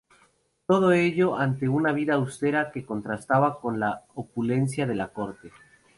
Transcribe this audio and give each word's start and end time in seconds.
Todo 0.65 0.93
ello 0.93 1.37
ante 1.37 1.69
una 1.69 1.91
vida 1.91 2.15
austera 2.15 2.71
que 2.71 2.87
contrastaba 2.87 3.59
con 3.59 3.79
la 3.79 4.01
opulencia 4.15 4.87
de 4.87 4.95
la 4.95 5.09
corte. 5.09 5.51